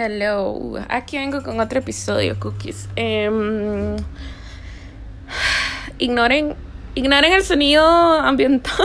[0.00, 2.88] Hello, aquí vengo con otro episodio, Cookies.
[2.94, 3.96] Em,
[5.98, 6.54] ignoren,
[6.94, 8.76] ignoren el sonido ambiental.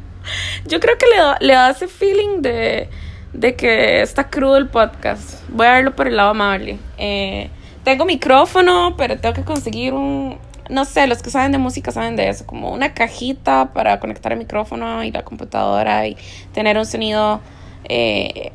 [0.66, 2.88] Yo creo que le le da ese feeling de,
[3.34, 5.46] de, que está crudo el podcast.
[5.50, 6.78] Voy a verlo por el lado amable.
[6.96, 7.50] Eh,
[7.84, 10.38] tengo micrófono, pero tengo que conseguir un,
[10.70, 14.32] no sé, los que saben de música saben de eso, como una cajita para conectar
[14.32, 16.16] el micrófono y la computadora y
[16.54, 17.42] tener un sonido
[17.90, 18.52] eh,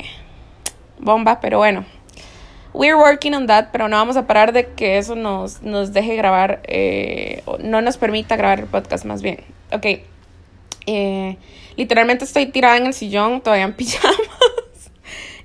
[1.01, 1.85] bomba, pero bueno.
[2.73, 6.15] We're working on that, pero no vamos a parar de que eso nos, nos deje
[6.15, 9.39] grabar, eh, no nos permita grabar el podcast más bien.
[9.73, 9.85] Ok.
[10.85, 11.37] Eh,
[11.75, 14.17] literalmente estoy tirada en el sillón, todavía en pijamas.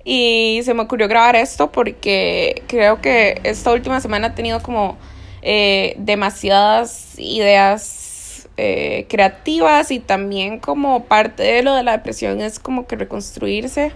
[0.05, 4.97] y se me ocurrió grabar esto porque creo que esta última semana he tenido como
[5.43, 12.59] eh, demasiadas ideas eh, creativas y también como parte de lo de la depresión es
[12.59, 13.93] como que reconstruirse.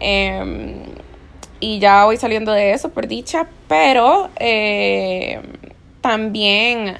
[0.00, 0.84] Em,
[1.60, 5.40] y ya voy saliendo de eso, por dicha, pero eh,
[6.00, 6.98] también,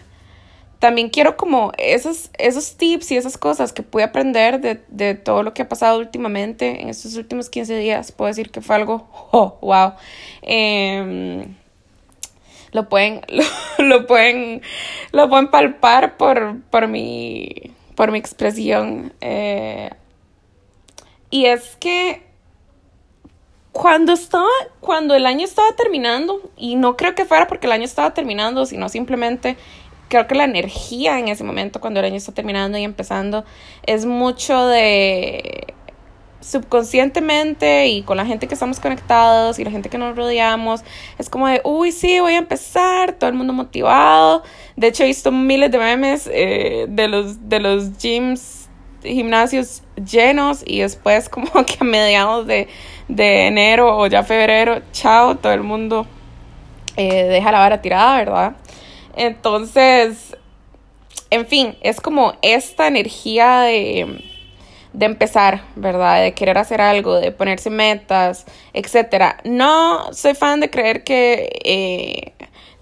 [0.78, 5.42] también quiero como esos, esos tips y esas cosas que pude aprender de, de, todo
[5.42, 8.12] lo que ha pasado últimamente en estos últimos 15 días.
[8.12, 9.92] Puedo decir que fue algo, oh, wow.
[10.42, 11.46] Eh,
[12.72, 13.22] lo pueden,
[13.78, 14.62] lo, pueden,
[15.12, 19.12] lo pueden palpar por, por, mi, por mi expresión.
[19.20, 19.90] Eh,
[21.30, 22.22] y es que
[23.76, 24.48] cuando estaba,
[24.80, 28.64] cuando el año estaba terminando, y no creo que fuera porque el año estaba terminando,
[28.64, 29.58] sino simplemente
[30.08, 33.44] creo que la energía en ese momento, cuando el año está terminando y empezando,
[33.84, 35.74] es mucho de
[36.40, 40.80] subconscientemente y con la gente que estamos conectados y la gente que nos rodeamos,
[41.18, 44.42] es como de, uy, sí, voy a empezar, todo el mundo motivado.
[44.76, 48.70] De hecho, he visto miles de memes eh, de, los, de los gyms,
[49.02, 52.68] gimnasios llenos y después como que a mediados de,
[53.08, 56.06] de enero o ya febrero, chao, todo el mundo
[56.96, 58.56] eh, deja la vara tirada, ¿verdad?
[59.16, 60.36] Entonces,
[61.30, 64.22] en fin, es como esta energía de
[64.96, 66.22] de empezar, ¿verdad?
[66.22, 69.36] De querer hacer algo, de ponerse metas, etcétera.
[69.44, 72.32] No soy fan de creer que eh,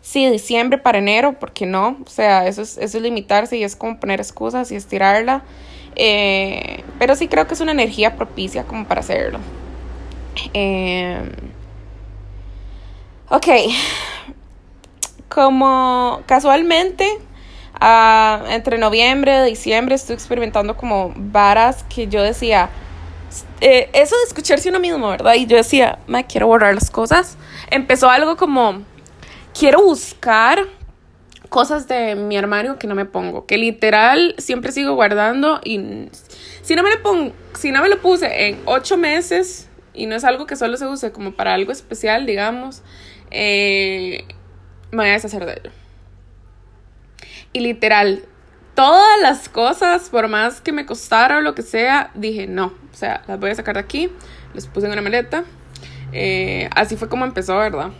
[0.00, 3.74] sí, diciembre para enero, porque no, o sea, eso es, eso es limitarse y es
[3.74, 5.42] como poner excusas y estirarla.
[5.96, 9.40] Eh, pero sí creo que es una energía propicia como para hacerlo.
[10.52, 11.30] Eh,
[13.28, 13.46] ok,
[15.28, 17.08] como casualmente
[18.48, 22.70] entre noviembre y diciembre estoy experimentando como varas que yo decía,
[23.60, 25.34] eh, eso de escucharse uno mismo, ¿verdad?
[25.34, 27.36] Y yo decía, me quiero borrar las cosas.
[27.70, 28.82] Empezó algo como,
[29.58, 30.66] quiero buscar
[31.48, 36.08] cosas de mi armario que no me pongo, que literal siempre sigo guardando y
[36.62, 36.90] si no me
[37.54, 40.86] si no me lo puse en ocho meses y no es algo que solo se
[40.86, 42.82] use como para algo especial, digamos,
[43.30, 44.24] eh,
[44.90, 45.70] me voy a deshacer de ello.
[47.52, 48.24] Y literal,
[48.74, 52.74] todas las cosas, por más que me costara o lo que sea, dije no.
[52.92, 54.10] O sea, las voy a sacar de aquí,
[54.54, 55.44] les puse en una maleta.
[56.12, 57.90] Eh, así fue como empezó, ¿verdad?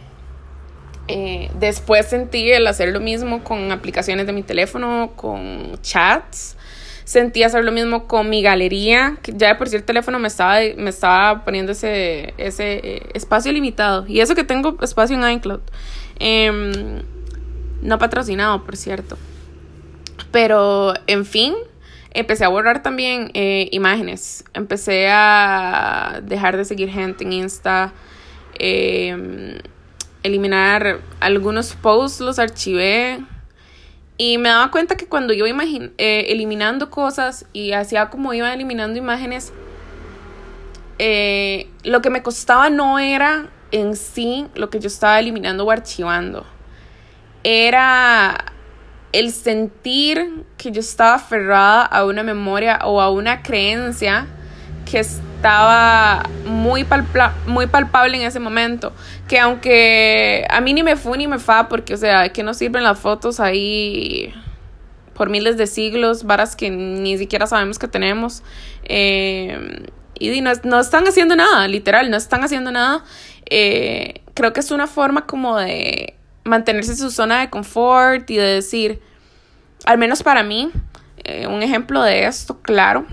[1.07, 6.57] Eh, después sentí el hacer lo mismo con aplicaciones de mi teléfono, con chats.
[7.05, 10.29] Sentí hacer lo mismo con mi galería, que ya de por sí el teléfono me
[10.29, 14.07] estaba, me estaba poniendo ese, ese eh, espacio limitado.
[14.09, 15.61] Y eso que tengo espacio en iCloud.
[16.19, 17.03] Em,
[17.83, 19.19] no patrocinado, por cierto.
[20.31, 21.55] Pero, en fin,
[22.13, 24.45] empecé a borrar también eh, imágenes.
[24.55, 27.93] Empecé a dejar de seguir gente en Insta.
[28.59, 29.59] Em,
[30.23, 33.21] eliminar algunos posts, los archivé.
[34.17, 38.53] Y me daba cuenta que cuando yo iba eh, eliminando cosas y hacía como iba
[38.53, 39.53] eliminando imágenes,
[40.99, 45.71] eh, lo que me costaba no era en sí lo que yo estaba eliminando o
[45.71, 46.47] archivando.
[47.43, 48.53] Era
[49.13, 54.27] el sentir que yo estaba aferrada a una memoria o a una creencia
[54.91, 56.23] que estaba
[56.65, 56.87] muy,
[57.47, 58.93] muy palpable en ese momento.
[59.29, 62.55] Que aunque a mí ni me fue ni me fa, porque, o sea, que no
[62.55, 64.35] sirven las fotos ahí
[65.13, 68.43] por miles de siglos, varas que ni siquiera sabemos que tenemos.
[68.85, 69.87] Eh,
[70.19, 73.05] y no, no, están haciendo nada, literal, no están haciendo nada.
[73.51, 76.15] Eh, creo que es una forma como de
[76.45, 79.01] mantenerse en su zona de confort y de decir,
[79.85, 80.71] al menos para mí,
[81.25, 83.05] eh, un ejemplo de esto, claro,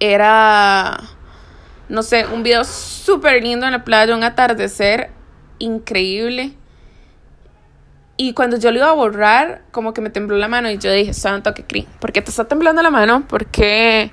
[0.00, 0.98] era,
[1.88, 5.10] no sé, un video súper lindo en la playa, un atardecer
[5.58, 6.54] increíble.
[8.16, 10.90] Y cuando yo lo iba a borrar, como que me tembló la mano y yo
[10.90, 13.26] dije, santo que cri, ¿por qué te está temblando la mano?
[13.28, 14.10] ¿Por qué?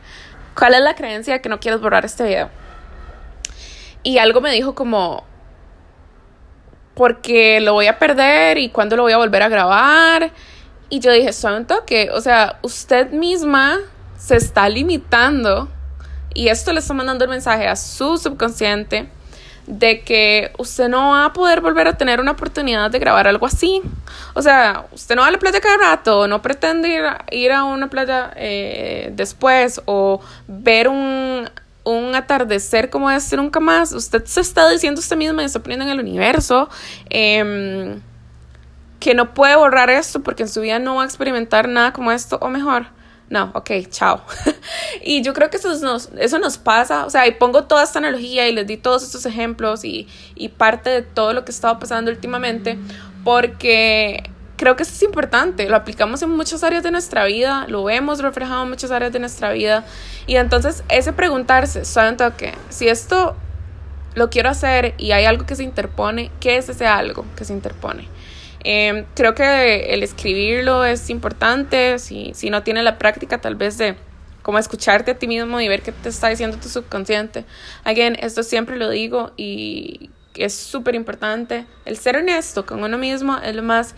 [0.57, 2.49] ¿Cuál es la creencia de que no quieres borrar este video?
[4.03, 5.23] Y algo me dijo como,
[6.95, 10.31] porque lo voy a perder y cuándo lo voy a volver a grabar.
[10.89, 13.79] Y yo dije, suave un toque, o sea, usted misma
[14.17, 15.69] se está limitando
[16.33, 19.09] y esto le está mandando el mensaje a su subconsciente
[19.67, 23.45] de que usted no va a poder volver a tener una oportunidad de grabar algo
[23.45, 23.81] así.
[24.33, 26.99] O sea, usted no va a la playa cada rato, no pretende
[27.31, 31.49] ir a, una playa eh, después o ver un,
[31.83, 33.93] un atardecer como este nunca más.
[33.93, 36.69] Usted se está diciendo usted misma y está poniendo en el universo
[37.09, 38.01] em,
[38.99, 42.11] que no puede borrar esto porque en su vida no va a experimentar nada como
[42.11, 42.87] esto o mejor
[43.33, 44.23] no, ok, chao.
[45.03, 47.97] y yo creo que eso nos, eso nos pasa, o sea, y pongo toda esta
[47.97, 51.79] analogía y les di todos estos ejemplos y, y parte de todo lo que estaba
[51.79, 52.77] pasando últimamente,
[53.23, 57.83] porque creo que eso es importante, lo aplicamos en muchas áreas de nuestra vida, lo
[57.83, 59.83] vemos reflejado en muchas áreas de nuestra vida,
[60.27, 63.35] y entonces ese preguntarse, ¿saben que Si esto
[64.13, 67.53] lo quiero hacer y hay algo que se interpone, ¿qué es ese algo que se
[67.53, 68.07] interpone?
[68.63, 73.77] Em, creo que el escribirlo es importante, si, si no tiene la práctica tal vez
[73.77, 73.95] de
[74.41, 77.45] como escucharte a ti mismo y ver qué te está diciendo tu subconsciente.
[77.85, 81.65] Again, esto siempre lo digo y es súper importante.
[81.85, 83.95] El ser honesto con uno mismo es lo más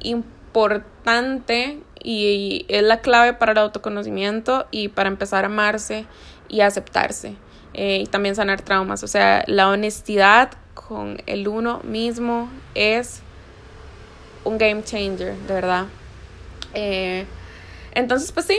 [0.00, 6.06] importante y es la clave para el autoconocimiento y para empezar a amarse
[6.48, 7.36] y aceptarse
[7.72, 9.02] eh, y también sanar traumas.
[9.04, 13.22] O sea, la honestidad con el uno mismo es
[14.44, 15.86] un game changer, de verdad.
[16.74, 17.26] Eh,
[17.92, 18.58] entonces, pues sí,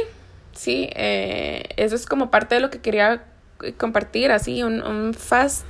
[0.53, 3.23] sí, eh, eso es como parte de lo que quería
[3.77, 5.65] compartir, así, un, un fast.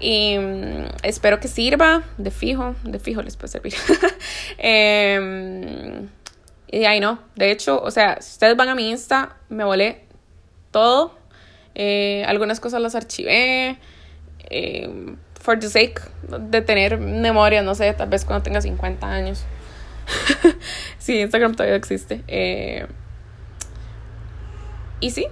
[0.00, 3.74] Y mm, espero que sirva, de fijo, de fijo les puede servir.
[4.58, 6.08] Em,
[6.68, 10.04] y ahí no, de hecho, o sea, si ustedes van a mi Insta, me volé
[10.70, 11.16] todo.
[11.74, 13.78] Eh, algunas cosas las archivé
[15.42, 19.44] for the sake de tener memoria, no sé, tal vez cuando tenga 50 años.
[20.98, 22.22] sí, Instagram todavía existe.
[22.28, 22.86] Eh,
[25.00, 25.26] y sí,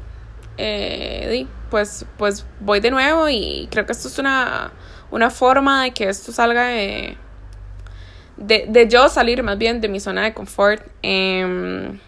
[0.58, 4.72] eh, pues, pues voy de nuevo y creo que esto es una,
[5.12, 7.16] una forma de que esto salga de,
[8.36, 10.84] de, yo salir más bien de mi zona de confort.
[11.02, 12.00] Em,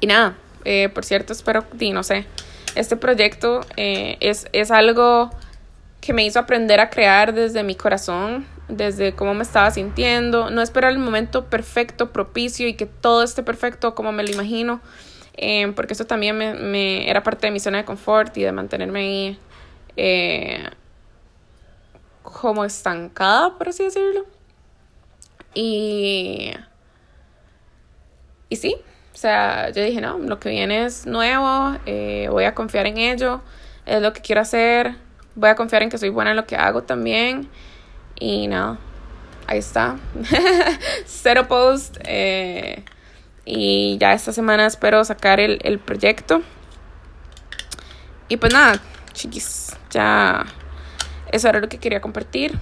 [0.00, 0.36] y nada,
[0.66, 2.26] eh, por cierto, espero, no sé,
[2.74, 5.30] este proyecto es, es algo
[6.00, 10.62] que me hizo aprender a crear desde mi corazón, desde cómo me estaba sintiendo, no
[10.62, 14.80] esperar el momento perfecto, propicio y que todo esté perfecto como me lo imagino,
[15.34, 19.00] eh, porque eso también me, era parte de mi zona de confort y de mantenerme
[19.00, 19.38] ahí
[19.96, 20.70] eh,
[22.22, 24.24] como estancada, por así decirlo.
[25.52, 26.52] Y,
[28.48, 28.76] y sí,
[29.12, 32.96] o sea, yo dije, no, lo que viene es nuevo, eh, voy a confiar en
[32.96, 33.42] ello,
[33.84, 36.56] es lo que quiero hacer voy a confiar en que soy buena en lo que
[36.56, 37.48] hago también.
[38.18, 38.78] Y nada,
[39.46, 39.96] ahí está.
[41.06, 41.98] Cero post.
[42.04, 42.84] Eh,
[43.44, 46.42] y ya esta semana espero sacar el, el proyecto.
[48.28, 48.80] Y pues nada,
[49.12, 50.46] chiquis, ya
[51.32, 52.58] eso era lo que quería compartir.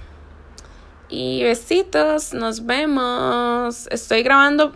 [1.09, 3.87] Y besitos, nos vemos.
[3.91, 4.73] Estoy grabando,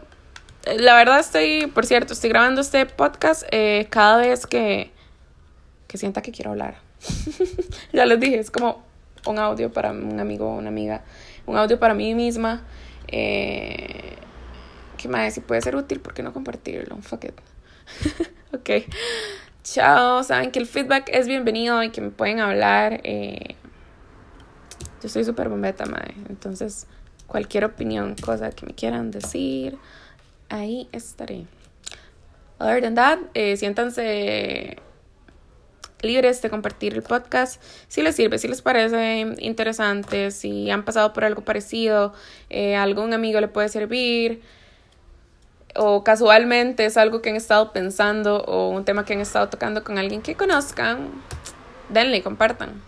[0.66, 4.92] la verdad estoy, por cierto, estoy grabando este podcast eh, cada vez que,
[5.88, 6.83] que sienta que quiero hablar.
[7.94, 8.84] ya les dije, es como
[9.26, 11.04] un audio para un amigo o una amiga,
[11.46, 12.64] un audio para mí misma.
[13.08, 14.16] Eh,
[14.98, 15.34] ¿Qué más?
[15.34, 16.98] Si puede ser útil, ¿por qué no compartirlo?
[17.02, 17.42] Fuck it.
[18.54, 18.70] ok.
[19.64, 20.24] Chao.
[20.24, 23.02] Saben que el feedback es bienvenido y que me pueden hablar.
[23.04, 23.56] Eh,
[25.02, 26.14] yo soy súper bombeta, madre.
[26.30, 26.88] Entonces,
[27.28, 29.78] cualquier opinión, cosa que me quieran decir,
[30.50, 31.46] ahí estaré.
[32.60, 34.78] Other than that, eh, siéntanse
[36.04, 41.14] libres de compartir el podcast si les sirve, si les parece interesante, si han pasado
[41.14, 42.14] por algo parecido,
[42.50, 44.42] eh, algún amigo le puede servir
[45.76, 49.84] o casualmente es algo que han estado pensando o un tema que han estado tocando
[49.84, 51.10] con alguien que conozcan,
[51.90, 52.82] denle, compartan.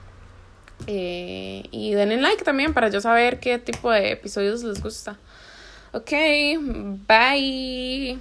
[0.87, 5.17] Eh, y denle like también para yo saber qué tipo de episodios les gusta.
[5.93, 6.11] Ok,
[7.07, 8.19] bye.